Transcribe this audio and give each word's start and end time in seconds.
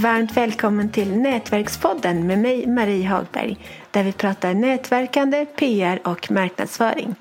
Varmt 0.00 0.36
välkommen 0.36 0.88
till 0.88 1.16
Nätverkspodden 1.16 2.26
med 2.26 2.38
mig 2.38 2.66
Marie 2.66 3.08
Hagberg 3.08 3.56
där 3.90 4.04
vi 4.04 4.12
pratar 4.12 4.54
nätverkande, 4.54 5.46
PR 5.56 6.00
och 6.04 6.30
marknadsföring. 6.30 7.14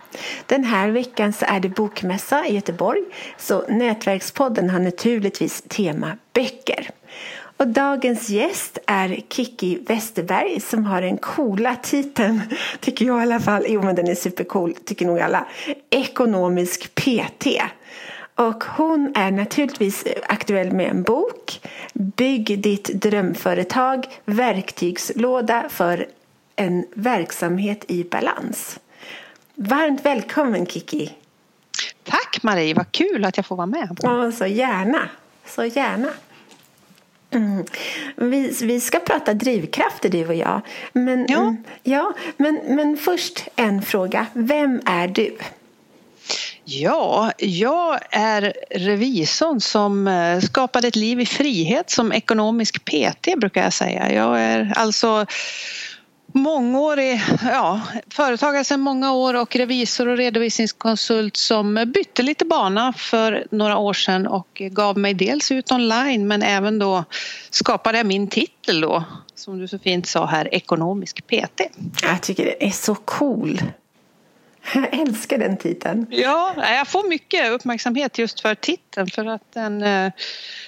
Den 0.46 0.64
här 0.64 0.90
veckan 0.90 1.34
så 1.34 1.46
är 1.46 1.60
det 1.60 1.70
bokmässa 1.70 2.46
i 2.48 2.56
Göteborg 2.56 3.02
så 3.38 3.68
Nätverkspodden 3.68 4.70
har 4.70 4.80
naturligtvis 4.80 5.62
tema 5.62 6.18
böcker. 6.34 6.90
Och 7.58 7.68
dagens 7.68 8.30
gäst 8.30 8.78
är 8.88 9.20
Kiki 9.30 9.80
Westerberg 9.88 10.60
som 10.60 10.86
har 10.86 11.02
den 11.02 11.18
coola 11.18 11.76
titeln, 11.76 12.42
tycker 12.80 13.06
jag 13.06 13.20
i 13.20 13.22
alla 13.22 13.40
fall, 13.40 13.66
jo 13.68 13.82
men 13.82 13.96
den 13.96 14.08
är 14.08 14.16
supercool, 14.16 14.74
tycker 14.86 15.06
nog 15.06 15.20
alla, 15.20 15.46
Ekonomisk 15.90 16.96
PT. 16.96 17.48
Och 18.40 18.64
hon 18.64 19.12
är 19.16 19.32
naturligtvis 19.32 20.04
aktuell 20.28 20.72
med 20.72 20.90
en 20.90 21.04
bok, 21.04 21.62
Bygg 21.94 22.60
ditt 22.60 22.86
drömföretag, 22.86 24.06
verktygslåda 24.26 25.66
för 25.70 26.08
en 26.56 26.86
verksamhet 26.94 27.86
i 27.88 28.04
balans. 28.04 28.80
Varmt 29.56 30.06
välkommen 30.06 30.66
Kiki! 30.66 31.14
Tack 32.04 32.44
Marie, 32.44 32.74
vad 32.74 32.92
kul 32.92 33.26
att 33.26 33.38
jag 33.38 33.46
får 33.46 33.56
vara 33.56 33.68
med. 33.68 33.98
Ja, 34.02 34.32
så 34.32 34.46
gärna, 34.46 35.10
så 35.46 35.66
gärna. 35.66 36.10
Mm. 37.32 37.66
Vi, 38.16 38.58
vi 38.62 38.80
ska 38.80 39.00
prata 39.00 39.34
drivkrafter 39.34 40.10
du 40.10 40.28
och 40.28 40.36
jag. 40.36 40.62
Men, 40.94 41.26
ja. 41.30 41.40
Mm, 41.40 41.64
ja, 41.84 42.14
men, 42.38 42.62
men 42.68 42.98
först 42.98 43.48
en 43.56 43.82
fråga. 43.82 44.26
Vem 44.34 44.82
är 44.86 45.08
du? 45.08 45.38
Ja, 46.72 47.32
jag 47.38 48.00
är 48.12 48.54
revisorn 48.70 49.62
som 49.62 50.08
eh, 50.08 50.40
skapade 50.40 50.88
ett 50.88 50.96
liv 50.96 51.20
i 51.20 51.26
frihet 51.26 51.90
som 51.90 52.12
ekonomisk 52.12 52.86
PT 52.86 53.38
brukar 53.38 53.64
jag 53.64 53.74
säga. 53.74 54.12
Jag 54.14 54.42
är 54.42 54.74
alltså 54.76 55.26
mångårig 56.34 57.22
ja, 57.44 57.82
företagare 58.10 58.64
sedan 58.64 58.80
många 58.80 59.14
år 59.14 59.34
och 59.34 59.56
revisor 59.56 60.08
och 60.08 60.18
redovisningskonsult 60.18 61.38
som 61.38 61.92
bytte 61.96 62.24
lite 62.24 62.46
bana 62.46 62.94
för 62.94 63.48
några 63.52 63.78
år 63.78 63.94
sedan 63.94 64.28
och 64.28 64.62
gav 64.72 64.98
mig 64.98 65.14
dels 65.14 65.52
ut 65.52 65.72
online 65.72 66.28
men 66.28 66.44
även 66.44 66.80
då 66.80 67.04
skapade 67.50 67.98
jag 67.98 68.08
min 68.08 68.28
titel 68.28 68.82
då 68.82 69.04
som 69.36 69.60
du 69.60 69.68
så 69.68 69.80
fint 69.80 70.08
sa 70.08 70.26
här, 70.26 70.54
ekonomisk 70.54 71.28
PT. 71.28 71.62
Jag 72.02 72.22
tycker 72.22 72.46
det 72.46 72.66
är 72.66 72.72
så 72.72 72.96
cool. 72.96 73.62
Jag 74.74 75.00
älskar 75.00 75.38
den 75.38 75.58
titeln. 75.58 76.06
Ja, 76.10 76.54
jag 76.58 76.88
får 76.88 77.10
mycket 77.10 77.52
uppmärksamhet 77.52 78.18
just 78.18 78.40
för 78.40 78.56
titeln 78.56 79.08
för 79.08 79.26
att 79.26 79.52
den, 79.54 79.84
eh, 79.84 80.12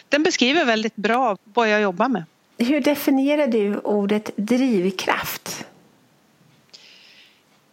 den 0.10 0.24
beskriver 0.24 0.66
väldigt 0.66 0.96
bra 0.96 1.38
vad 1.44 1.70
jag 1.70 1.82
jobbar 1.82 2.08
med. 2.08 2.24
Hur 2.58 2.82
definierar 2.82 3.48
du 3.48 3.78
ordet 3.78 4.30
drivkraft? 4.36 5.66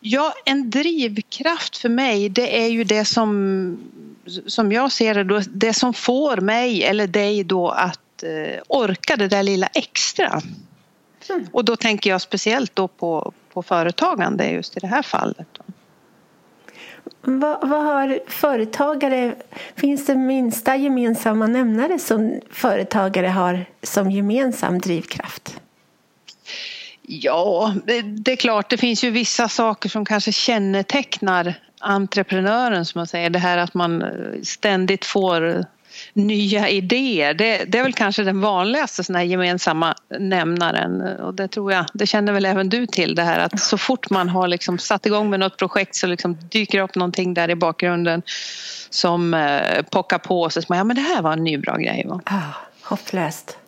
Ja, 0.01 0.35
en 0.45 0.71
drivkraft 0.71 1.77
för 1.77 1.89
mig 1.89 2.29
det 2.29 2.63
är 2.65 2.69
ju 2.69 2.85
det 2.85 3.05
som, 3.05 3.79
som 4.47 4.73
jag 4.73 4.93
ser 4.93 5.15
det, 5.15 5.25
då, 5.25 5.41
det 5.49 5.75
som 5.75 5.95
får 5.95 6.37
mig 6.37 6.85
eller 6.85 7.07
dig 7.07 7.45
då 7.45 7.69
att 7.69 8.23
eh, 8.23 8.61
orka 8.69 9.17
det 9.17 9.29
där 9.29 9.43
lilla 9.43 9.67
extra. 9.67 10.43
Mm. 11.31 11.47
Och 11.53 11.65
då 11.65 11.77
tänker 11.77 12.11
jag 12.11 12.21
speciellt 12.21 12.77
då 12.77 12.89
på, 12.89 13.33
på 13.53 13.63
företagande 13.63 14.51
just 14.51 14.77
i 14.77 14.81
det 14.81 14.87
här 14.87 15.03
fallet. 15.03 15.47
Då. 15.53 15.65
Vad, 17.21 17.69
vad, 17.69 17.85
har 17.85 18.21
företagare, 18.27 19.35
finns 19.77 20.07
det 20.07 20.15
minsta 20.15 20.77
gemensamma 20.77 21.47
nämnare 21.47 21.99
som 21.99 22.41
företagare 22.51 23.27
har 23.27 23.67
som 23.83 24.11
gemensam 24.11 24.79
drivkraft? 24.79 25.61
Ja, 27.03 27.75
det 28.25 28.33
är 28.33 28.37
klart, 28.37 28.71
det 28.71 28.77
finns 28.77 29.05
ju 29.05 29.11
vissa 29.11 29.49
saker 29.49 29.89
som 29.89 30.05
kanske 30.05 30.33
kännetecknar 30.33 31.55
entreprenören 31.81 32.85
som 32.85 32.99
man 32.99 33.07
säger. 33.07 33.31
Det 33.31 33.39
här 33.39 33.59
att 33.59 33.75
man 33.75 34.03
eh, 34.03 34.09
ständigt 34.43 35.05
får 35.05 35.65
nya 36.19 36.69
idéer. 36.69 37.35
Det, 37.35 37.65
det, 37.65 37.79
är 37.79 37.83
väl 37.83 37.93
kanske 37.93 38.23
den 38.23 38.41
vanligaste 38.41 39.05
såna 39.05 39.19
här 39.19 39.27
gemensamma 39.27 39.95
nämnaren 40.19 41.01
och 41.21 41.35
det 41.35 41.49
tror 41.49 41.73
jag, 41.73 41.87
det 41.95 42.07
känner 42.07 42.33
väl 42.33 42.47
även 42.47 42.69
du 42.69 42.87
till 42.87 43.15
det 43.15 43.23
här 43.23 43.39
att 43.39 43.61
så 43.61 43.79
fort 43.79 44.11
man 44.11 44.29
har 44.29 44.49
liksom 44.49 44.79
satt 44.79 45.07
igång 45.07 45.31
med 45.31 45.41
något 45.41 45.57
projekt 45.57 45.95
så 45.95 46.07
liksom 46.07 46.39
dyker 46.51 46.81
upp 46.81 46.95
någonting 46.95 47.35
där 47.35 47.51
i 47.51 47.55
bakgrunden 47.55 48.23
som 48.91 49.35
eh, 49.35 49.83
pockar 49.83 50.19
på 50.19 50.43
och 50.43 50.53
så 50.53 50.61
man, 50.69 50.79
ja 50.79 50.85
men 50.85 50.97
det 50.97 51.03
här 51.03 51.23
var 51.23 51.33
en 51.33 51.45
ny 51.45 51.59
bra 51.59 51.77
grej. 51.77 52.05
Va? 52.09 52.21
Ah, 52.25 52.55
hopplöst. 52.83 53.59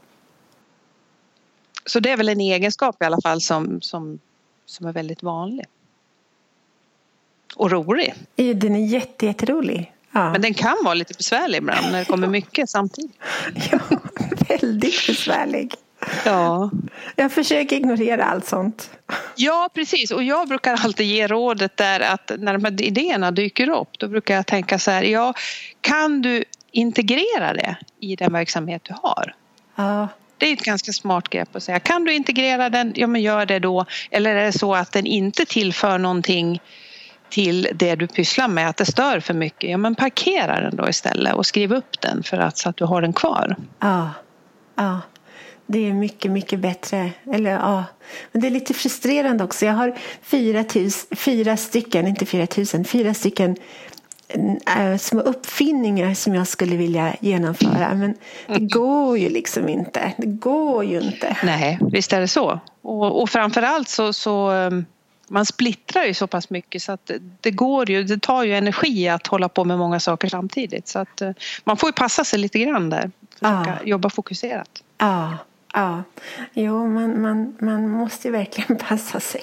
Så 1.87 2.01
det 2.01 2.11
är 2.11 2.17
väl 2.17 2.29
en 2.29 2.41
egenskap 2.41 3.03
i 3.03 3.05
alla 3.05 3.21
fall 3.21 3.41
som, 3.41 3.81
som, 3.81 4.19
som 4.67 4.87
är 4.87 4.93
väldigt 4.93 5.23
vanlig. 5.23 5.67
Och 7.57 7.71
rolig. 7.71 8.15
Den 8.37 8.75
är 8.75 8.87
jätte, 8.87 9.27
jätterolig. 9.27 9.93
Ja. 10.13 10.33
Men 10.33 10.43
den 10.43 10.55
kan 10.55 10.77
vara 10.85 10.95
lite 10.95 11.15
besvärlig 11.15 11.59
ibland 11.59 11.93
när 11.93 11.99
det 11.99 12.05
kommer 12.05 12.29
mycket 12.29 12.71
samtidigt. 12.71 13.19
Ja, 13.71 13.79
väldigt 14.49 15.07
besvärlig. 15.07 15.75
Ja. 16.25 16.71
Jag 17.17 17.33
försöker 17.33 17.77
ignorera 17.77 18.25
allt 18.25 18.47
sånt. 18.47 18.91
Ja, 19.37 19.71
precis. 19.75 20.11
Och 20.11 20.23
jag 20.23 20.49
brukar 20.49 20.75
alltid 20.85 21.07
ge 21.07 21.27
rådet 21.27 21.77
där 21.77 22.01
att 22.01 22.33
när 22.39 22.53
de 22.53 22.65
här 22.65 22.83
idéerna 22.83 23.31
dyker 23.31 23.69
upp 23.69 23.99
då 23.99 24.09
brukar 24.09 24.35
jag 24.35 24.47
tänka 24.47 24.79
så 24.79 24.91
här, 24.91 25.03
ja, 25.03 25.35
kan 25.81 26.23
du 26.23 26.45
integrera 26.71 27.55
det 27.55 27.77
i 28.01 28.17
den 28.17 28.33
verksamhet 28.33 28.83
du 28.85 28.95
har? 29.03 29.35
Ja. 29.77 30.09
Det 30.39 30.47
är 30.47 30.53
ett 30.53 30.65
ganska 30.65 30.93
smart 30.93 31.29
grepp 31.29 31.57
att 31.57 31.63
säga, 31.63 31.81
kan 31.81 32.05
du 32.05 32.13
integrera 32.15 32.71
den, 32.71 32.93
ja 32.97 33.07
men 33.07 33.23
gör 33.23 33.47
det 33.47 33.59
då. 33.59 33.87
Eller 34.11 34.35
är 34.35 34.45
det 34.45 34.53
så 34.53 34.75
att 34.75 34.93
den 34.93 35.07
inte 35.07 35.45
tillför 35.45 35.99
någonting 35.99 36.61
till 37.31 37.69
det 37.75 37.95
du 37.95 38.07
pysslar 38.07 38.49
med, 38.49 38.69
att 38.69 38.77
det 38.77 38.87
stör 38.87 39.21
för 39.21 39.35
mycket, 39.35 39.71
ja 39.71 39.77
men 39.77 39.95
parkera 39.95 40.61
den 40.61 40.77
då 40.77 40.89
istället 40.89 41.35
och 41.35 41.47
skriv 41.47 41.73
upp 41.73 42.01
den 42.01 42.23
för 42.23 42.37
att, 42.37 42.59
så 42.59 42.69
att 42.69 42.77
du 42.77 42.85
har 42.85 43.03
den 43.03 43.13
kvar. 43.13 43.57
Ja, 43.79 44.11
ja. 44.77 45.01
Det 45.67 45.89
är 45.89 45.93
mycket, 45.93 46.31
mycket 46.31 46.61
bättre. 46.61 47.11
Eller, 47.33 47.51
ja. 47.51 47.85
Men 48.33 48.43
det 48.43 48.49
är 48.49 48.51
lite 48.51 48.75
frustrerande 48.75 49.45
också. 49.45 49.67
Jag 49.67 49.73
har 49.73 49.99
fyra, 50.23 50.65
tus, 50.65 51.07
fyra 51.11 51.57
stycken, 51.57 52.07
inte 52.07 52.27
fyra 52.27 52.47
tusen, 52.47 52.85
fyra 52.85 53.15
stycken 53.15 53.57
äh, 54.77 54.97
små 54.97 55.21
uppfinningar 55.21 56.15
som 56.15 56.35
jag 56.35 56.47
skulle 56.47 56.77
vilja 56.77 57.17
genomföra. 57.21 57.95
Men 57.95 58.15
det 58.47 58.55
mm. 58.55 58.69
går 58.69 59.19
ju 59.19 59.29
liksom 59.29 59.69
inte. 59.69 60.13
Det 60.17 60.27
går 60.27 60.85
ju 60.85 61.01
inte. 61.01 61.37
Nej, 61.45 61.79
visst 61.93 62.13
är 62.13 62.21
det 62.21 62.29
så. 62.29 62.61
Och, 62.83 63.23
och 63.23 63.31
framförallt 63.31 63.89
så, 63.89 64.13
så 64.13 64.51
um, 64.51 64.87
man 65.31 65.47
splittrar 65.47 66.05
ju 66.05 66.15
så 66.15 66.27
pass 66.27 66.51
mycket 66.51 66.83
så 66.83 66.93
att 66.93 67.11
det 67.41 67.51
går 67.51 67.91
ju, 67.91 68.05
det 68.05 68.23
tar 68.23 68.45
ju 68.45 68.55
energi 68.55 69.09
att 69.09 69.27
hålla 69.27 69.49
på 69.49 69.65
med 69.65 69.79
många 69.79 70.01
saker 70.01 70.29
samtidigt. 70.29 70.89
Så 70.89 70.99
att 70.99 71.21
eh, 71.21 71.31
man 71.65 71.77
får 71.77 71.89
ju 71.89 71.93
passa 71.93 72.25
sig 72.25 72.39
lite 72.39 72.59
grann 72.59 72.91
där. 72.91 73.11
Försöka 73.33 73.79
ja. 73.81 73.89
jobba 73.89 74.11
fokuserat. 74.11 74.83
Ja, 74.99 75.39
ja. 75.73 76.03
Jo, 76.53 76.87
man, 76.87 77.23
man, 77.23 77.57
man 77.61 77.91
måste 77.91 78.29
ju 78.29 78.33
verkligen 78.33 78.79
passa 78.89 79.21
sig. 79.21 79.43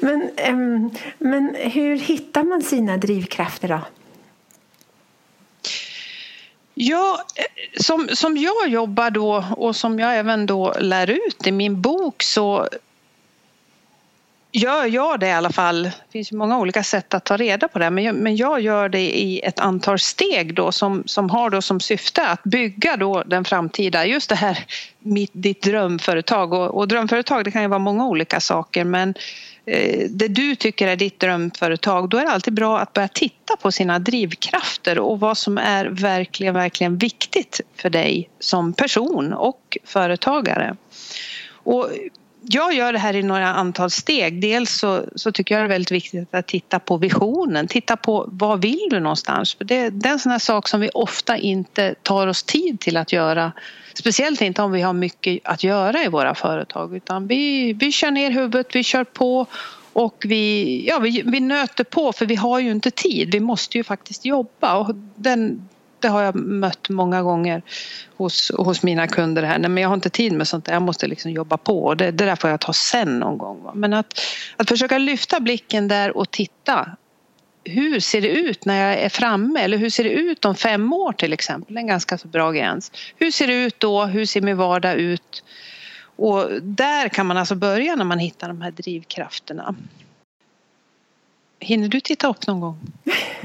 Men, 0.00 0.30
um, 0.48 0.90
men 1.18 1.56
hur 1.58 1.96
hittar 1.96 2.42
man 2.42 2.62
sina 2.62 2.96
drivkrafter 2.96 3.68
då? 3.68 3.80
Ja, 6.74 7.24
eh, 7.36 7.80
som, 7.82 8.08
som 8.12 8.36
jag 8.36 8.68
jobbar 8.68 9.10
då 9.10 9.44
och 9.56 9.76
som 9.76 9.98
jag 9.98 10.18
även 10.18 10.46
då 10.46 10.74
lär 10.80 11.10
ut 11.10 11.46
i 11.46 11.52
min 11.52 11.80
bok 11.80 12.22
så 12.22 12.68
gör 14.52 14.86
jag 14.86 15.20
det 15.20 15.26
i 15.26 15.32
alla 15.32 15.52
fall. 15.52 15.82
Det 15.82 16.12
finns 16.12 16.32
ju 16.32 16.36
många 16.36 16.58
olika 16.58 16.82
sätt 16.82 17.14
att 17.14 17.24
ta 17.24 17.36
reda 17.36 17.68
på 17.68 17.78
det 17.78 17.90
men 17.90 18.04
jag, 18.04 18.14
men 18.14 18.36
jag 18.36 18.60
gör 18.60 18.88
det 18.88 19.18
i 19.18 19.40
ett 19.40 19.60
antal 19.60 19.98
steg 19.98 20.54
då 20.54 20.72
som, 20.72 21.02
som 21.06 21.30
har 21.30 21.50
då 21.50 21.62
som 21.62 21.80
syfte 21.80 22.26
att 22.26 22.42
bygga 22.42 22.96
då 22.96 23.22
den 23.26 23.44
framtida, 23.44 24.06
just 24.06 24.28
det 24.28 24.34
här 24.34 24.58
mitt, 24.98 25.30
ditt 25.32 25.62
drömföretag 25.62 26.52
och, 26.52 26.78
och 26.78 26.88
drömföretag 26.88 27.44
det 27.44 27.50
kan 27.50 27.62
ju 27.62 27.68
vara 27.68 27.78
många 27.78 28.06
olika 28.06 28.40
saker 28.40 28.84
men 28.84 29.14
eh, 29.66 30.08
det 30.10 30.28
du 30.28 30.54
tycker 30.54 30.88
är 30.88 30.96
ditt 30.96 31.20
drömföretag 31.20 32.08
då 32.08 32.16
är 32.16 32.24
det 32.24 32.30
alltid 32.30 32.54
bra 32.54 32.78
att 32.78 32.92
börja 32.92 33.08
titta 33.08 33.56
på 33.56 33.72
sina 33.72 33.98
drivkrafter 33.98 34.98
och 34.98 35.20
vad 35.20 35.38
som 35.38 35.58
är 35.58 35.86
verkligen, 35.86 36.54
verkligen 36.54 36.96
viktigt 36.96 37.60
för 37.76 37.90
dig 37.90 38.30
som 38.40 38.72
person 38.72 39.32
och 39.32 39.78
företagare. 39.84 40.76
Och 41.64 41.90
jag 42.44 42.74
gör 42.74 42.92
det 42.92 42.98
här 42.98 43.16
i 43.16 43.22
några 43.22 43.48
antal 43.48 43.90
steg. 43.90 44.40
Dels 44.40 44.70
så, 44.70 45.04
så, 45.16 45.32
tycker 45.32 45.54
jag 45.54 45.62
det 45.62 45.66
är 45.66 45.68
väldigt 45.68 45.90
viktigt 45.90 46.34
att 46.34 46.46
titta 46.46 46.78
på 46.78 46.96
visionen, 46.96 47.68
titta 47.68 47.96
på 47.96 48.28
vad 48.28 48.62
vill 48.62 48.88
du 48.90 49.00
någonstans? 49.00 49.54
För 49.54 49.64
det, 49.64 49.90
det 49.90 50.08
är 50.08 50.12
en 50.12 50.18
sån 50.18 50.32
här 50.32 50.38
sak 50.38 50.68
som 50.68 50.80
vi 50.80 50.90
ofta 50.94 51.36
inte 51.36 51.94
tar 52.02 52.26
oss 52.26 52.42
tid 52.42 52.80
till 52.80 52.96
att 52.96 53.12
göra. 53.12 53.52
Speciellt 53.94 54.40
inte 54.40 54.62
om 54.62 54.72
vi 54.72 54.82
har 54.82 54.92
mycket 54.92 55.38
att 55.44 55.64
göra 55.64 56.04
i 56.04 56.08
våra 56.08 56.34
företag 56.34 56.96
utan 56.96 57.26
vi, 57.26 57.72
vi 57.72 57.92
kör 57.92 58.10
ner 58.10 58.30
huvudet, 58.30 58.76
vi 58.76 58.82
kör 58.82 59.04
på 59.04 59.46
och 59.92 60.24
vi, 60.28 60.84
ja, 60.88 60.98
vi, 60.98 61.22
vi 61.26 61.40
nöter 61.40 61.84
på 61.84 62.12
för 62.12 62.26
vi 62.26 62.34
har 62.34 62.58
ju 62.58 62.70
inte 62.70 62.90
tid. 62.90 63.32
Vi 63.32 63.40
måste 63.40 63.78
ju 63.78 63.84
faktiskt 63.84 64.24
jobba 64.24 64.76
och 64.76 64.94
den, 65.16 65.68
det 66.02 66.08
har 66.08 66.22
jag 66.22 66.34
mött 66.34 66.88
många 66.88 67.22
gånger 67.22 67.62
hos, 68.16 68.52
hos 68.56 68.82
mina 68.82 69.06
kunder 69.08 69.42
här. 69.42 69.58
Nej, 69.58 69.70
men 69.70 69.82
jag 69.82 69.88
har 69.88 69.94
inte 69.94 70.10
tid 70.10 70.32
med 70.32 70.48
sånt 70.48 70.64
där. 70.64 70.72
Jag 70.72 70.82
måste 70.82 71.06
liksom 71.06 71.30
jobba 71.30 71.56
på. 71.56 71.94
Det, 71.94 72.10
det 72.10 72.24
där 72.24 72.36
får 72.36 72.50
jag 72.50 72.60
ta 72.60 72.72
sen 72.72 73.18
någon 73.18 73.38
gång. 73.38 73.62
Va? 73.62 73.72
Men 73.74 73.92
att, 73.92 74.20
att 74.56 74.68
försöka 74.68 74.98
lyfta 74.98 75.40
blicken 75.40 75.88
där 75.88 76.16
och 76.16 76.30
titta. 76.30 76.88
Hur 77.64 78.00
ser 78.00 78.20
det 78.20 78.28
ut 78.28 78.64
när 78.64 78.88
jag 78.88 78.98
är 78.98 79.08
framme? 79.08 79.60
Eller 79.60 79.78
hur 79.78 79.90
ser 79.90 80.04
det 80.04 80.10
ut 80.10 80.44
om 80.44 80.54
fem 80.54 80.92
år 80.92 81.12
till 81.12 81.32
exempel? 81.32 81.76
En 81.76 81.86
ganska 81.86 82.18
så 82.18 82.28
bra 82.28 82.50
gräns. 82.50 82.92
Hur 83.16 83.30
ser 83.30 83.46
det 83.46 83.54
ut 83.54 83.80
då? 83.80 84.04
Hur 84.04 84.26
ser 84.26 84.40
min 84.40 84.56
vardag 84.56 84.94
ut? 84.94 85.44
Och 86.16 86.48
där 86.62 87.08
kan 87.08 87.26
man 87.26 87.36
alltså 87.36 87.54
börja 87.54 87.96
när 87.96 88.04
man 88.04 88.18
hittar 88.18 88.48
de 88.48 88.62
här 88.62 88.70
drivkrafterna. 88.70 89.74
Hinner 91.62 91.88
du 91.88 92.00
titta 92.00 92.28
upp 92.28 92.46
någon 92.46 92.60
gång? 92.60 92.78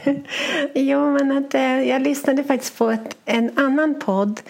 jo, 0.73 1.11
men 1.11 1.37
att, 1.37 1.53
eh, 1.53 1.81
jag 1.81 2.01
lyssnade 2.01 2.43
faktiskt 2.43 2.77
på 2.77 2.89
ett, 2.89 3.17
en 3.25 3.59
annan 3.59 3.99
podd. 3.99 4.41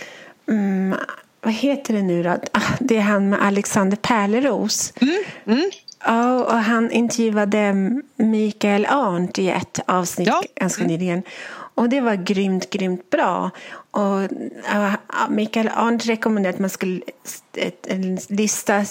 Mm, 0.49 0.95
vad 1.41 1.53
heter 1.53 1.93
det 1.93 2.01
nu 2.01 2.23
då? 2.23 2.29
Ah, 2.29 2.61
det 2.79 2.97
är 2.97 3.01
han 3.01 3.29
med 3.29 3.41
Alexander 3.41 3.97
Pärleros. 3.97 4.93
Mm, 5.01 5.23
mm. 5.45 5.71
Ja, 6.05 6.43
och 6.43 6.53
han 6.53 6.91
intervjuade 6.91 7.73
Mikael 8.15 8.85
Arndt 8.85 9.39
i 9.39 9.49
ett 9.49 9.79
avsnitt 9.85 10.27
ja. 10.27 10.41
ganska 10.55 10.83
mm. 10.83 10.93
nyligen. 10.93 11.23
Och 11.77 11.89
det 11.89 12.01
var 12.01 12.15
grymt, 12.15 12.69
grymt 12.69 13.09
bra. 13.09 13.51
Och 13.91 14.21
uh, 14.21 14.93
Mikael 15.29 15.69
Arndt 15.75 16.05
rekommenderade 16.05 16.55
att 16.55 16.59
man 16.59 16.69
skulle 16.69 17.01
en 17.87 18.17
lista 18.29 18.85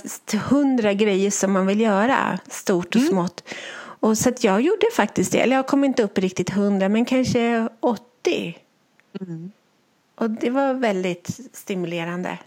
hundra 0.49 0.93
grejer 0.93 1.31
som 1.31 1.53
man 1.53 1.67
vill 1.67 1.81
göra, 1.81 2.39
stort 2.49 2.95
och 2.95 3.01
mm. 3.01 3.15
Och 4.07 4.19
så 4.19 4.33
jag 4.41 4.61
gjorde 4.61 4.87
faktiskt 4.97 5.33
det. 5.33 5.41
Eller 5.41 5.57
jag 5.57 5.67
kom 5.67 5.85
inte 5.85 6.03
upp 6.03 6.19
riktigt 6.19 6.51
hundra, 6.51 6.89
men 6.89 7.05
kanske 7.05 7.69
80. 7.81 8.59
Mm. 9.21 9.53
Och 10.15 10.31
det 10.31 10.51
var 10.51 10.75
väldigt 10.75 11.41
stimulerande 11.53 12.39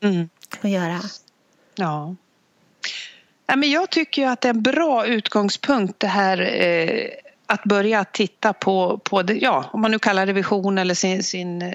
mm. 0.00 0.28
att 0.60 0.70
göra. 0.70 1.00
Ja. 1.74 2.14
ja 3.46 3.56
men 3.56 3.70
jag 3.70 3.90
tycker 3.90 4.26
att 4.26 4.40
det 4.40 4.48
är 4.48 4.54
en 4.54 4.62
bra 4.62 5.06
utgångspunkt 5.06 6.00
det 6.00 6.06
här 6.06 6.40
eh, 6.40 7.10
att 7.46 7.64
börja 7.64 8.04
titta 8.04 8.52
på, 8.52 8.98
på 8.98 9.22
det, 9.22 9.34
ja, 9.34 9.70
om 9.72 9.80
man 9.80 9.90
nu 9.90 9.98
kallar 9.98 10.26
det 10.26 10.32
vision 10.32 10.78
eller 10.78 10.94
sin, 10.94 11.22
sin 11.22 11.62
eh, 11.62 11.72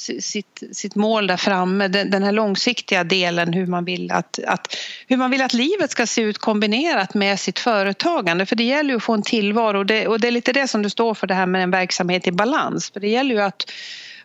sitt, 0.00 0.62
sitt 0.72 0.94
mål 0.94 1.26
där 1.26 1.36
framme, 1.36 1.88
den, 1.88 2.10
den 2.10 2.22
här 2.22 2.32
långsiktiga 2.32 3.04
delen 3.04 3.52
hur 3.52 3.66
man, 3.66 3.84
vill 3.84 4.12
att, 4.12 4.38
att, 4.46 4.76
hur 5.06 5.16
man 5.16 5.30
vill 5.30 5.42
att 5.42 5.52
livet 5.52 5.90
ska 5.90 6.06
se 6.06 6.22
ut 6.22 6.38
kombinerat 6.38 7.14
med 7.14 7.40
sitt 7.40 7.58
företagande. 7.58 8.46
För 8.46 8.56
det 8.56 8.64
gäller 8.64 8.90
ju 8.90 8.96
att 8.96 9.02
få 9.02 9.14
en 9.14 9.22
tillvaro 9.22 9.78
och 9.78 9.86
det, 9.86 10.06
och 10.06 10.20
det 10.20 10.28
är 10.28 10.32
lite 10.32 10.52
det 10.52 10.68
som 10.68 10.82
du 10.82 10.90
står 10.90 11.14
för 11.14 11.26
det 11.26 11.34
här 11.34 11.46
med 11.46 11.62
en 11.62 11.70
verksamhet 11.70 12.26
i 12.26 12.32
balans. 12.32 12.90
För 12.90 13.00
det 13.00 13.08
gäller 13.08 13.34
ju 13.34 13.40
att, 13.40 13.70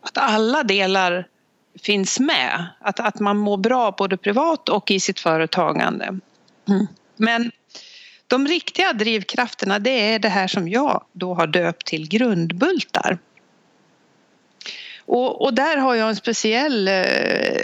att 0.01 0.18
alla 0.18 0.63
delar 0.63 1.27
finns 1.83 2.19
med. 2.19 2.66
Att, 2.80 3.00
att 3.00 3.19
man 3.19 3.38
mår 3.38 3.57
bra 3.57 3.95
både 3.98 4.18
privat 4.18 4.69
och 4.69 4.92
i 4.92 5.00
sitt 5.00 5.19
företagande. 5.19 6.19
Mm. 6.68 6.88
Men 7.18 7.51
de 8.28 8.48
riktiga 8.48 8.94
drivkrafterna 8.94 9.80
det 9.80 10.13
är 10.13 10.19
det 10.19 10.30
här 10.30 10.48
som 10.48 10.69
jag 10.69 11.04
då 11.13 11.33
har 11.33 11.48
döpt 11.48 11.86
till 11.86 12.07
grundbultar. 12.07 13.18
Och, 15.06 15.42
och 15.42 15.54
där 15.54 15.78
har 15.78 15.96
jag 15.96 16.10
en 16.10 16.16
speciell 16.16 16.88
eh, 16.88 16.94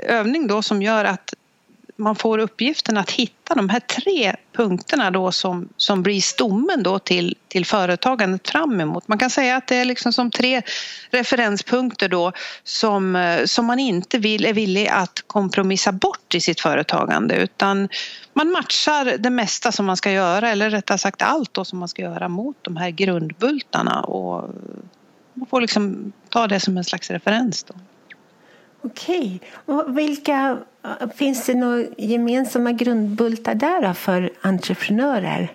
övning 0.03 0.47
då 0.47 0.61
som 0.61 0.81
gör 0.81 1.05
att 1.05 1.33
man 2.01 2.15
får 2.15 2.37
uppgiften 2.37 2.97
att 2.97 3.11
hitta 3.11 3.55
de 3.55 3.69
här 3.69 3.79
tre 3.79 4.35
punkterna 4.55 5.11
då 5.11 5.31
som, 5.31 5.69
som 5.77 6.03
blir 6.03 6.21
stommen 6.21 6.83
då 6.83 6.99
till, 6.99 7.35
till 7.47 7.65
företagandet 7.65 8.49
fram 8.49 8.81
emot. 8.81 9.07
Man 9.07 9.17
kan 9.17 9.29
säga 9.29 9.55
att 9.55 9.67
det 9.67 9.75
är 9.75 9.85
liksom 9.85 10.13
som 10.13 10.31
tre 10.31 10.61
referenspunkter 11.11 12.09
då 12.09 12.31
som, 12.63 13.15
eh, 13.15 13.45
som 13.45 13.65
man 13.65 13.79
inte 13.79 14.17
vill, 14.17 14.45
är 14.45 14.53
villig 14.53 14.87
att 14.87 15.23
kompromissa 15.27 15.91
bort 15.91 16.35
i 16.35 16.41
sitt 16.41 16.61
företagande 16.61 17.35
utan 17.35 17.89
man 18.33 18.51
matchar 18.51 19.17
det 19.17 19.29
mesta 19.29 19.71
som 19.71 19.85
man 19.85 19.97
ska 19.97 20.11
göra 20.11 20.49
eller 20.49 20.69
rättare 20.69 20.97
sagt 20.97 21.21
allt 21.21 21.53
då 21.53 21.65
som 21.65 21.79
man 21.79 21.87
ska 21.87 22.01
göra 22.01 22.29
mot 22.29 22.57
de 22.61 22.77
här 22.77 22.89
grundbultarna 22.89 24.01
och 24.01 24.49
man 25.33 25.47
får 25.47 25.61
liksom 25.61 26.11
ta 26.29 26.47
det 26.47 26.59
som 26.59 26.77
en 26.77 26.83
slags 26.83 27.11
referens. 27.11 27.63
Då. 27.63 27.73
Okej. 28.81 29.41
Och 29.65 29.97
vilka, 29.97 30.57
finns 31.15 31.45
det 31.45 31.53
några 31.53 31.85
gemensamma 31.97 32.71
grundbultar 32.71 33.55
där 33.55 33.93
för 33.93 34.31
entreprenörer? 34.41 35.51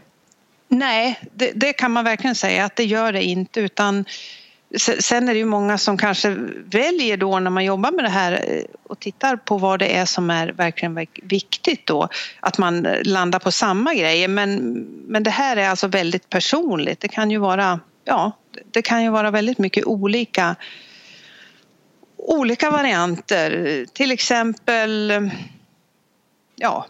Nej, 0.69 1.21
det, 1.35 1.53
det, 1.55 1.73
kan 1.73 1.93
man 1.93 2.05
verkligen 2.05 2.35
säga 2.35 2.65
att 2.65 2.77
det 2.77 2.85
gör 2.85 3.13
det 3.13 3.25
inte. 3.25 3.61
utan 3.61 4.05
Sen 4.99 5.29
är 5.29 5.33
det 5.33 5.39
ju 5.39 5.45
många 5.45 5.79
som 5.79 5.97
kanske 5.97 6.37
väljer 6.65 7.17
då 7.17 7.39
när 7.39 7.51
man 7.51 7.65
jobbar 7.65 7.91
med 7.91 8.05
det 8.05 8.11
här 8.11 8.33
eh, 8.33 8.65
och 8.83 9.01
tittar 9.01 9.37
på 9.37 9.59
vad 9.59 9.79
det 9.79 9.97
är 9.97 10.05
som 10.05 10.31
är 10.31 10.49
verkligen 10.49 11.07
viktigt 11.23 11.87
då 11.87 12.09
att 12.41 12.59
man 12.59 12.87
landar 13.03 13.39
på 13.39 13.53
samma 13.53 13.95
grejer. 13.95 14.29
Men, 14.29 14.73
men 15.07 15.23
det 15.23 15.31
här 15.31 15.57
är 15.57 15.69
alltså 15.69 15.87
väldigt 15.87 16.29
personligt. 16.29 17.01
Det 17.01 17.09
kan 17.09 17.31
ju 17.31 17.39
vara 17.39 17.81
ja, 18.07 18.33
det 18.71 18.83
kan 18.83 19.03
ju 19.03 19.11
vara 19.11 19.31
väldigt 19.31 19.59
mycket 19.59 19.85
olika 19.85 20.57
olika 22.17 22.71
varianter. 22.71 23.87
Till 23.93 24.11
exempel, 24.11 25.13
ja, 26.57 26.87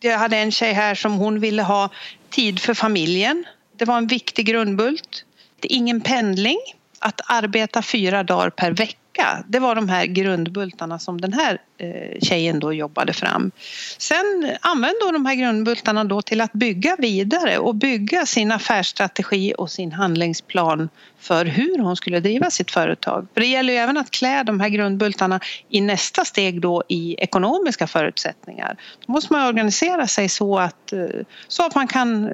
jag 0.00 0.18
hade 0.18 0.36
en 0.36 0.52
tjej 0.52 0.72
här 0.72 0.94
som 0.94 1.12
hon 1.12 1.40
ville 1.40 1.62
ha 1.62 1.90
tid 2.30 2.60
för 2.60 2.74
familjen. 2.74 3.44
Det 3.76 3.84
var 3.84 3.98
en 3.98 4.06
viktig 4.06 4.46
grundbult. 4.46 5.24
Det 5.60 5.72
är 5.72 5.76
ingen 5.76 6.00
pendling. 6.00 6.58
Att 6.98 7.20
arbeta 7.26 7.82
fyra 7.82 8.22
dagar 8.22 8.50
per 8.50 8.70
vecka 8.70 8.96
vecka. 9.12 9.44
Det 9.48 9.58
var 9.58 9.74
de 9.74 9.88
här 9.88 10.06
grundbultarna 10.06 10.98
som 10.98 11.20
den 11.20 11.32
här 11.32 11.58
eh, 11.78 12.20
tjejen 12.22 12.60
då 12.60 12.72
jobbade 12.72 13.12
fram. 13.12 13.50
Sen 13.98 14.56
använde 14.60 14.98
hon 15.04 15.12
de 15.12 15.26
här 15.26 15.34
grundbultarna 15.34 16.04
då 16.04 16.22
till 16.22 16.40
att 16.40 16.52
bygga 16.52 16.96
vidare 16.98 17.58
och 17.58 17.74
bygga 17.74 18.26
sin 18.26 18.52
affärsstrategi 18.52 19.54
och 19.58 19.70
sin 19.70 19.92
handlingsplan 19.92 20.88
för 21.18 21.44
hur 21.44 21.78
hon 21.78 21.96
skulle 21.96 22.20
driva 22.20 22.50
sitt 22.50 22.70
företag. 22.70 23.26
För 23.34 23.40
det 23.40 23.46
gäller 23.46 23.72
ju 23.72 23.78
även 23.78 23.96
att 23.96 24.10
klä 24.10 24.42
de 24.42 24.60
här 24.60 24.68
grundbultarna 24.68 25.40
i 25.68 25.80
nästa 25.80 26.24
steg 26.24 26.60
då 26.60 26.82
i 26.88 27.14
ekonomiska 27.18 27.86
förutsättningar. 27.86 28.76
Då 29.06 29.12
måste 29.12 29.32
man 29.32 29.48
organisera 29.48 30.06
sig 30.06 30.28
så 30.28 30.58
att, 30.58 30.92
eh, 30.92 31.06
så 31.48 31.66
att 31.66 31.74
man 31.74 31.88
kan 31.88 32.28
eh, 32.28 32.32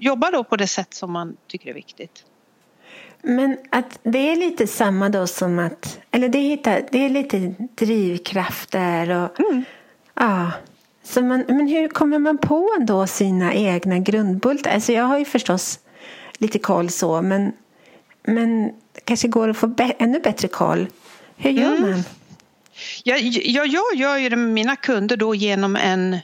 jobba 0.00 0.30
då 0.30 0.44
på 0.44 0.56
det 0.56 0.66
sätt 0.66 0.94
som 0.94 1.12
man 1.12 1.36
tycker 1.48 1.70
är 1.70 1.74
viktigt. 1.74 2.24
Men 3.22 3.56
att 3.70 3.98
det 4.02 4.18
är 4.18 4.36
lite 4.36 4.66
samma 4.66 5.08
då 5.08 5.26
som 5.26 5.58
att, 5.58 5.98
eller 6.10 6.28
det, 6.28 6.38
hittar, 6.38 6.82
det 6.92 7.04
är 7.04 7.08
lite 7.08 7.54
drivkrafter 7.74 9.10
och 9.10 9.40
mm. 9.40 9.64
ja. 10.14 10.50
Så 11.02 11.22
man, 11.22 11.44
men 11.48 11.68
hur 11.68 11.88
kommer 11.88 12.18
man 12.18 12.38
på 12.38 12.70
då 12.80 13.06
sina 13.06 13.54
egna 13.54 13.98
grundbultar? 13.98 14.70
Alltså 14.70 14.92
jag 14.92 15.04
har 15.04 15.18
ju 15.18 15.24
förstås 15.24 15.78
lite 16.38 16.58
koll 16.58 16.90
så, 16.90 17.22
men, 17.22 17.52
men 18.26 18.72
kanske 19.04 19.28
går 19.28 19.48
att 19.48 19.56
få 19.56 19.66
be, 19.66 19.94
ännu 19.98 20.20
bättre 20.20 20.48
koll. 20.48 20.86
Hur 21.36 21.50
gör 21.50 21.76
mm. 21.76 21.90
man? 21.90 22.02
Ja, 23.04 23.16
jag, 23.16 23.66
jag 23.66 23.94
gör 23.94 24.16
ju 24.16 24.28
det 24.28 24.36
med 24.36 24.50
mina 24.50 24.76
kunder 24.76 25.16
då 25.16 25.34
genom 25.34 25.76
en 25.76 26.18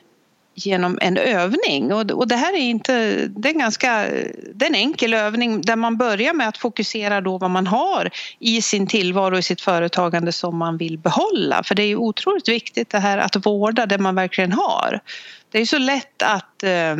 genom 0.54 0.98
en 1.00 1.16
övning. 1.16 1.92
Och, 1.92 2.10
och 2.10 2.28
det 2.28 2.36
här 2.36 2.52
är 2.52 2.58
inte, 2.58 3.26
det 3.26 3.48
är, 3.48 3.52
ganska, 3.52 4.06
det 4.54 4.64
är 4.64 4.68
en 4.68 4.74
enkel 4.74 5.14
övning 5.14 5.60
där 5.60 5.76
man 5.76 5.96
börjar 5.96 6.34
med 6.34 6.48
att 6.48 6.58
fokusera 6.58 7.20
då 7.20 7.38
vad 7.38 7.50
man 7.50 7.66
har 7.66 8.10
i 8.38 8.62
sin 8.62 8.86
tillvaro 8.86 9.38
i 9.38 9.42
sitt 9.42 9.60
företagande 9.60 10.32
som 10.32 10.56
man 10.56 10.76
vill 10.76 10.98
behålla. 10.98 11.62
För 11.62 11.74
det 11.74 11.82
är 11.82 11.96
otroligt 11.96 12.48
viktigt 12.48 12.90
det 12.90 12.98
här 12.98 13.18
att 13.18 13.46
vårda 13.46 13.86
det 13.86 13.98
man 13.98 14.14
verkligen 14.14 14.52
har. 14.52 15.00
Det 15.50 15.58
är 15.58 15.66
så 15.66 15.78
lätt 15.78 16.22
att 16.22 16.62
eh, 16.62 16.96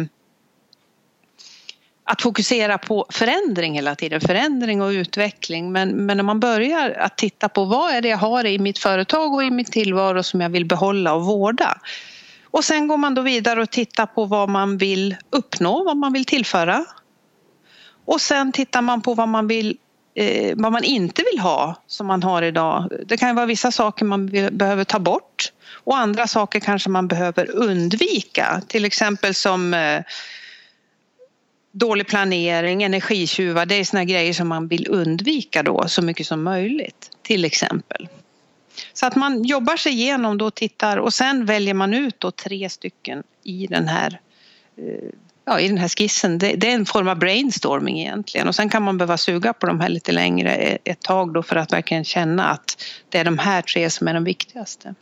att 2.05 2.23
fokusera 2.23 2.79
på 2.79 3.07
förändring 3.09 3.75
hela 3.75 3.95
tiden, 3.95 4.21
förändring 4.21 4.83
och 4.83 4.89
utveckling. 4.89 5.73
Men, 5.73 6.07
men 6.07 6.17
när 6.17 6.25
man 6.25 6.41
börjar 6.41 6.91
att 6.91 7.19
titta 7.19 7.49
på 7.49 7.65
vad 7.65 7.91
är 7.91 8.01
det 8.01 8.09
jag 8.09 8.19
har 8.19 8.45
i 8.45 8.59
mitt 8.59 8.79
företag 8.79 9.35
och 9.35 9.45
i 9.45 9.51
min 9.51 9.65
tillvaro 9.65 10.23
som 10.23 10.41
jag 10.41 10.51
vill 10.51 10.65
behålla 10.65 11.15
och 11.15 11.25
vårda 11.25 11.79
och 12.51 12.65
sen 12.65 12.89
går 12.89 12.97
man 12.97 13.15
då 13.15 13.23
vidare 13.23 13.63
och 13.63 13.71
tittar 13.71 14.07
på 14.07 14.25
vad 14.25 14.49
man 14.49 14.79
vill 14.79 15.17
uppnå, 15.31 15.85
vad 15.85 15.97
man 15.97 16.13
vill 16.13 16.25
tillföra. 16.25 16.85
Och 18.05 18.21
sen 18.21 18.53
tittar 18.53 18.83
man 18.83 19.03
på 19.03 19.15
vad 19.15 19.29
man 19.29 19.47
vill 19.47 19.79
eh, 20.15 20.55
vad 20.57 20.73
man 20.73 20.85
inte 20.85 21.23
vill 21.33 21.41
ha 21.41 21.83
som 21.87 22.07
man 22.07 22.23
har 22.23 22.43
idag. 22.43 22.93
Det 23.07 23.17
kan 23.17 23.37
vara 23.37 23.47
vissa 23.47 23.71
saker 23.71 24.05
man 24.05 24.27
behöver 24.53 24.85
ta 24.85 24.99
bort 24.99 25.53
och 25.85 25.99
andra 25.99 26.27
saker 26.27 26.61
kanske 26.61 26.91
man 26.91 27.09
behöver 27.09 27.51
undvika. 27.51 28.63
Till 28.69 28.85
exempel 28.85 29.35
som 29.35 29.75
eh, 29.75 30.03
dålig 31.73 32.07
planering, 32.07 32.83
energitjuvar. 32.83 33.67
Det 33.67 33.75
är 33.75 33.85
såna 33.85 34.05
grejer 34.05 34.33
som 34.33 34.49
man 34.49 34.69
vill 34.69 34.87
undvika 34.91 35.63
då 35.63 35.89
så 35.89 36.03
mycket 36.03 36.27
som 36.27 36.43
möjligt. 36.43 37.11
Till 37.23 37.45
exempel. 37.45 38.09
Så 38.93 39.07
att 39.07 39.17
man 39.17 39.45
jobbar 39.45 39.77
sig 39.77 39.93
igenom 39.93 40.39
då 40.39 40.47
och 40.47 40.55
tittar 40.55 40.97
och 40.97 41.15
sen 41.15 41.47
väljer 41.47 41.75
man 41.75 41.95
ut 41.95 42.21
då 42.21 42.31
tre 42.31 42.69
stycken 42.69 43.23
i 43.45 43.67
den 43.67 43.89
här 43.89 44.21
eh, 44.77 45.11
ja, 45.45 45.61
i 45.61 45.69
den 45.69 45.79
här 45.79 45.89
skissen, 45.89 46.39
det, 46.39 46.55
det, 46.57 46.71
är 46.71 46.75
en 46.75 46.87
form 46.87 47.09
av 47.09 47.19
brainstorming 47.19 48.01
egentligen. 48.01 48.49
Och 48.49 48.55
sen 48.55 48.69
kan 48.69 48.83
man 48.83 48.99
behöva 48.99 49.17
suga 49.17 49.53
på 49.53 49.67
de 49.67 49.81
här 49.81 49.89
lite 49.89 50.13
längre 50.13 50.55
eh, 50.55 50.79
ett 50.85 51.01
tag 51.01 51.33
då 51.33 51.43
för 51.43 51.57
att 51.57 51.73
verkligen 51.73 52.05
känna 52.05 52.49
att 52.49 52.85
det 53.09 53.19
är 53.19 53.25
de 53.25 53.39
här 53.39 53.63
tre 53.63 53.91
som 53.91 54.09
är 54.09 54.15
de 54.15 54.25
viktigaste. 54.25 54.95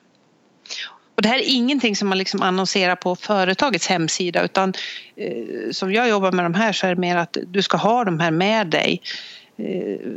Och 1.14 1.22
det 1.22 1.28
här 1.28 1.38
är 1.38 1.44
ingenting 1.46 1.96
som 1.96 2.08
man 2.08 2.18
liksom 2.18 2.42
annonserar 2.42 2.96
på 2.96 3.16
företagets 3.16 3.86
hemsida 3.86 4.42
utan 4.42 4.74
eh, 5.16 5.70
som 5.70 5.92
jag 5.92 6.08
jobbar 6.08 6.32
med 6.32 6.44
de 6.44 6.54
här 6.54 6.72
så 6.72 6.86
är 6.86 6.94
det 6.94 7.00
mer 7.00 7.16
att 7.16 7.36
du 7.46 7.62
ska 7.62 7.76
ha 7.76 8.04
de 8.04 8.20
här 8.20 8.30
med 8.30 8.66
dig. 8.66 9.02
Eh, 9.56 10.10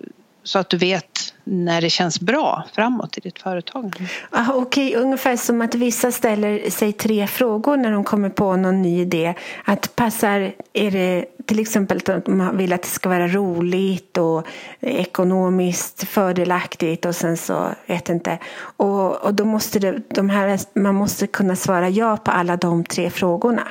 så 0.44 0.60
att 0.60 0.70
du 0.70 0.78
vet 0.78 1.20
när 1.44 1.82
det 1.82 1.90
känns 1.90 2.20
bra 2.20 2.64
framåt 2.74 3.18
i 3.18 3.22
ditt 3.22 3.40
företag. 3.40 3.96
Ah, 4.30 4.46
Okej, 4.54 4.88
okay. 4.88 5.02
ungefär 5.02 5.38
som 5.38 5.62
att 5.62 5.76
vissa 5.76 6.12
ställer 6.12 6.70
sig 6.70 6.94
tre 6.94 7.28
frågor 7.28 7.78
när 7.78 7.92
de 7.92 8.04
kommer 8.04 8.30
på 8.30 8.56
någon 8.56 8.82
ny 8.82 9.02
idé. 9.02 9.34
Att 9.66 9.96
passar, 9.96 10.54
är 10.74 10.92
det 10.92 11.26
till 11.46 11.60
exempel 11.60 12.02
att 12.06 12.28
man 12.28 12.58
vill 12.58 12.74
att 12.74 12.82
det 12.82 12.88
ska 12.88 13.10
vara 13.10 13.28
roligt 13.28 14.18
och 14.18 14.48
ekonomiskt 14.80 16.08
fördelaktigt 16.08 17.06
och 17.06 17.16
sen 17.16 17.38
så, 17.38 17.70
vet 17.86 18.10
inte. 18.10 18.38
Och, 18.78 19.16
och 19.16 19.34
då 19.34 19.46
måste 19.46 19.80
det, 19.80 20.02
de 20.10 20.30
här, 20.30 20.60
man 20.74 20.96
måste 20.96 21.28
kunna 21.28 21.56
svara 21.56 21.90
ja 21.90 22.18
på 22.18 22.32
alla 22.32 22.58
de 22.58 22.84
tre 22.84 23.10
frågorna. 23.10 23.68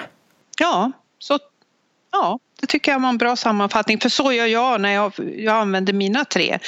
Ja, 0.59 0.93
så 1.19 1.39
ja, 2.13 2.39
det 2.61 2.67
tycker 2.67 2.93
jag 2.93 3.01
var 3.01 3.09
en 3.09 3.19
bra 3.19 3.37
sammanfattning. 3.37 4.01
För 4.01 4.09
så 4.09 4.33
gör 4.33 4.47
jag 4.47 4.81
när 4.81 4.93
jag, 4.93 5.13
jag 5.37 5.57
använder 5.57 5.93
mina 5.93 6.25
tre. 6.25 6.59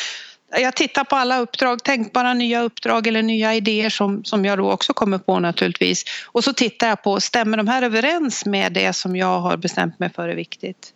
Jag 0.61 0.77
tittar 0.77 1.05
på 1.05 1.17
alla 1.17 1.39
uppdrag, 1.39 1.85
tänkbara 1.85 2.35
nya 2.35 2.63
uppdrag 2.63 3.07
eller 3.07 3.23
nya 3.23 3.55
idéer 3.55 3.91
som, 3.91 4.25
som 4.25 4.45
jag 4.45 4.59
då 4.59 4.73
också 4.73 4.93
kommer 4.93 5.19
på 5.19 5.41
naturligtvis. 5.41 6.05
Och 6.27 6.45
så 6.45 6.53
tittar 6.53 6.89
jag 6.89 7.03
på, 7.03 7.21
stämmer 7.21 7.57
de 7.57 7.69
här 7.69 7.83
överens 7.83 8.47
med 8.47 8.73
det 8.73 8.93
som 8.93 9.17
jag 9.17 9.41
har 9.41 9.57
bestämt 9.57 9.99
mig 9.99 10.11
för 10.11 10.29
är 10.29 10.35
viktigt? 10.35 10.95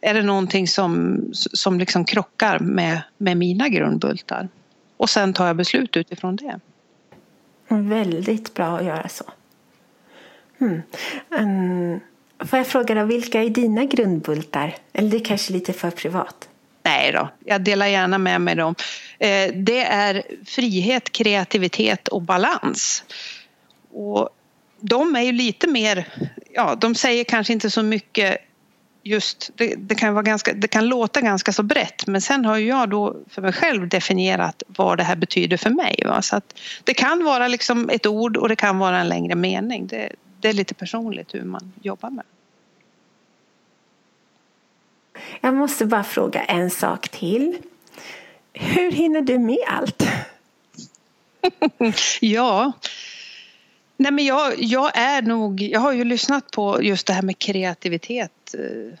Är 0.00 0.14
det 0.14 0.22
någonting 0.22 0.68
som, 0.68 1.20
som 1.32 1.78
liksom 1.78 2.04
krockar 2.04 2.58
med, 2.58 3.02
med 3.18 3.36
mina 3.36 3.68
grundbultar? 3.68 4.48
Och 4.96 5.10
sen 5.10 5.32
tar 5.32 5.46
jag 5.46 5.56
beslut 5.56 5.96
utifrån 5.96 6.36
det. 6.36 6.60
Väldigt 7.68 8.54
bra 8.54 8.76
att 8.78 8.84
göra 8.84 9.08
så. 9.08 9.24
Hmm. 10.58 10.82
Um, 11.38 12.00
Får 12.46 12.58
jag 12.58 12.66
fråga 12.66 13.04
vilka 13.04 13.42
är 13.42 13.50
dina 13.50 13.84
grundbultar? 13.84 14.74
Eller 14.92 15.10
det 15.10 15.16
är 15.16 15.24
kanske 15.24 15.52
lite 15.52 15.72
för 15.72 15.90
privat? 15.90 16.48
Nej 17.02 17.12
då, 17.12 17.28
jag 17.44 17.60
delar 17.60 17.86
gärna 17.86 18.18
med 18.18 18.40
mig 18.40 18.54
dem. 18.54 18.74
Eh, 19.18 19.50
det 19.54 19.84
är 19.84 20.22
frihet, 20.46 21.12
kreativitet 21.12 22.08
och 22.08 22.22
balans. 22.22 23.04
Och 23.92 24.28
de 24.80 25.16
är 25.16 25.20
ju 25.20 25.32
lite 25.32 25.68
mer, 25.68 26.08
ja 26.54 26.74
de 26.74 26.94
säger 26.94 27.24
kanske 27.24 27.52
inte 27.52 27.70
så 27.70 27.82
mycket 27.82 28.38
just, 29.02 29.50
det, 29.54 29.74
det, 29.78 29.94
kan 29.94 30.14
vara 30.14 30.22
ganska, 30.22 30.52
det 30.52 30.68
kan 30.68 30.86
låta 30.86 31.20
ganska 31.20 31.52
så 31.52 31.62
brett 31.62 32.06
men 32.06 32.20
sen 32.20 32.44
har 32.44 32.58
jag 32.58 32.88
då 32.88 33.16
för 33.30 33.42
mig 33.42 33.52
själv 33.52 33.88
definierat 33.88 34.62
vad 34.66 34.98
det 34.98 35.04
här 35.04 35.16
betyder 35.16 35.56
för 35.56 35.70
mig. 35.70 36.02
Va? 36.06 36.22
Så 36.22 36.36
att 36.36 36.58
det 36.84 36.94
kan 36.94 37.24
vara 37.24 37.48
liksom 37.48 37.90
ett 37.90 38.06
ord 38.06 38.36
och 38.36 38.48
det 38.48 38.56
kan 38.56 38.78
vara 38.78 38.98
en 38.98 39.08
längre 39.08 39.34
mening. 39.34 39.86
Det, 39.86 40.12
det 40.40 40.48
är 40.48 40.52
lite 40.52 40.74
personligt 40.74 41.34
hur 41.34 41.44
man 41.44 41.72
jobbar 41.82 42.10
med. 42.10 42.24
Jag 45.44 45.54
måste 45.54 45.86
bara 45.86 46.04
fråga 46.04 46.44
en 46.44 46.70
sak 46.70 47.08
till. 47.08 47.58
Hur 48.52 48.92
hinner 48.92 49.20
du 49.20 49.38
med 49.38 49.58
allt? 49.68 50.02
ja, 52.20 52.72
Nej, 53.96 54.12
men 54.12 54.24
jag, 54.24 54.54
jag 54.58 54.98
är 54.98 55.22
nog, 55.22 55.62
jag 55.62 55.80
har 55.80 55.92
ju 55.92 56.04
lyssnat 56.04 56.50
på 56.50 56.82
just 56.82 57.06
det 57.06 57.12
här 57.12 57.22
med 57.22 57.38
kreativitet 57.38 58.54
eh, 58.54 58.98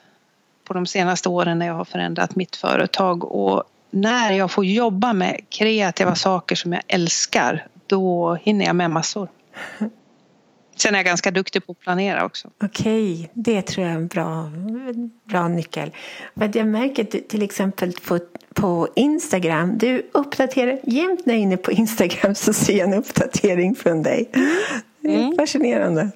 på 0.64 0.74
de 0.74 0.86
senaste 0.86 1.28
åren 1.28 1.58
när 1.58 1.66
jag 1.66 1.74
har 1.74 1.84
förändrat 1.84 2.36
mitt 2.36 2.56
företag 2.56 3.24
och 3.24 3.64
när 3.90 4.32
jag 4.32 4.50
får 4.50 4.64
jobba 4.64 5.12
med 5.12 5.40
kreativa 5.48 6.14
saker 6.14 6.56
som 6.56 6.72
jag 6.72 6.82
älskar 6.86 7.66
då 7.86 8.34
hinner 8.34 8.64
jag 8.64 8.76
med 8.76 8.90
massor. 8.90 9.28
Sen 10.82 10.94
är 10.94 10.98
jag 10.98 11.06
ganska 11.06 11.30
duktig 11.30 11.66
på 11.66 11.72
att 11.72 11.80
planera 11.80 12.24
också. 12.24 12.50
Okej, 12.64 13.14
okay, 13.14 13.28
det 13.32 13.62
tror 13.62 13.86
jag 13.86 13.92
är 13.92 13.98
en 13.98 14.06
bra, 14.06 14.50
bra 15.24 15.48
nyckel. 15.48 15.90
Men 16.34 16.52
jag 16.54 16.66
märker 16.66 17.04
till 17.04 17.42
exempel 17.42 17.92
på, 17.92 18.18
på 18.54 18.88
Instagram, 18.96 19.78
du 19.78 20.10
uppdaterar 20.12 20.78
jämt 20.82 21.26
när 21.26 21.34
jag 21.34 21.38
är 21.38 21.42
inne 21.42 21.56
på 21.56 21.72
Instagram 21.72 22.34
så 22.34 22.52
ser 22.52 22.78
jag 22.78 22.88
en 22.88 22.94
uppdatering 22.94 23.74
från 23.74 24.02
dig. 24.02 24.30
Det 25.00 25.14
är 25.14 25.18
mm. 25.18 25.36
fascinerande. 25.36 26.10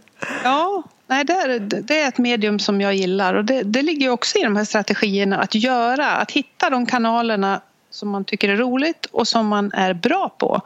Ja, 0.45 0.83
nej, 1.07 1.25
det, 1.25 1.33
är, 1.33 1.59
det 1.59 2.01
är 2.01 2.09
ett 2.09 2.19
medium 2.19 2.59
som 2.59 2.81
jag 2.81 2.95
gillar 2.95 3.35
och 3.35 3.45
det, 3.45 3.63
det 3.63 3.83
ligger 3.83 4.11
också 4.11 4.39
i 4.39 4.43
de 4.43 4.57
här 4.57 4.65
strategierna 4.65 5.39
att 5.39 5.55
göra, 5.55 6.11
att 6.11 6.31
hitta 6.31 6.71
de 6.71 6.87
kanalerna 6.87 7.61
som 7.91 8.09
man 8.09 8.25
tycker 8.25 8.49
är 8.49 8.57
roligt 8.57 9.07
och 9.07 9.29
som 9.29 9.47
man 9.47 9.73
är 9.73 9.95
bra 9.95 10.29
på 10.39 10.61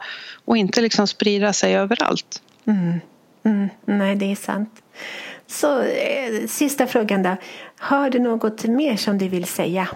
och 0.45 0.57
inte 0.57 0.81
liksom 0.81 1.07
sprida 1.07 1.53
sig 1.53 1.75
överallt. 1.75 2.41
Mm. 2.65 2.99
Mm, 3.43 3.69
nej, 3.85 4.15
det 4.15 4.31
är 4.31 4.35
sant. 4.35 4.81
Så 5.47 5.81
eh, 5.81 6.47
sista 6.47 6.87
frågan 6.87 7.23
då. 7.23 7.35
Har 7.77 8.09
du 8.09 8.19
något 8.19 8.63
mer 8.63 8.97
som 8.97 9.17
du 9.17 9.27
vill 9.27 9.45
säga? 9.45 9.87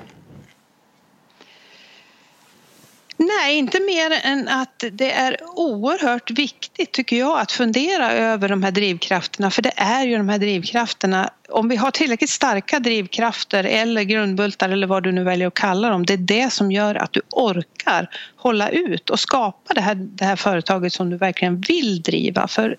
Nej, 3.18 3.58
inte 3.58 3.80
mer 3.80 4.20
än 4.24 4.48
att 4.48 4.84
det 4.92 5.12
är 5.12 5.38
oerhört 5.56 6.32
viktigt 6.32 6.92
tycker 6.92 7.16
jag 7.16 7.40
att 7.40 7.52
fundera 7.52 8.12
över 8.12 8.50
de 8.50 8.64
här 8.64 8.72
drivkrafterna 8.72 9.52
för 9.52 9.62
det 9.62 9.74
är 9.76 10.06
ju 10.06 10.18
de 10.18 10.30
här 10.30 10.38
drivkrafterna 10.38 11.30
om 11.50 11.70
vi 11.70 11.76
har 11.76 11.92
tillräckligt 11.92 12.30
starka 12.30 12.80
drivkrafter 12.80 13.64
eller 13.64 14.04
grundbultar 14.04 14.70
eller 14.70 14.88
vad 14.88 15.04
du 15.04 15.12
nu 15.12 15.24
väljer 15.24 15.48
att 15.48 15.54
kalla 15.54 15.90
dem 15.90 16.06
det 16.06 16.14
är 16.14 16.18
det 16.18 16.54
som 16.54 16.72
gör 16.72 16.96
att 16.96 17.14
du 17.14 17.22
orkar 17.30 18.10
hålla 18.36 18.70
ut 18.70 19.10
och 19.10 19.20
skapa 19.20 19.74
det 19.74 19.82
här, 19.82 19.96
det 19.96 20.26
här 20.26 20.36
företaget 20.36 20.94
som 20.94 21.10
du 21.10 21.18
verkligen 21.18 21.62
vill 21.62 22.02
driva 22.02 22.48
för 22.48 22.78